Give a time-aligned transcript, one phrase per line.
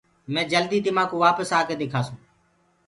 [0.33, 2.21] مي جلدي تمآڪو وآپس آڪي دِکآسونٚ۔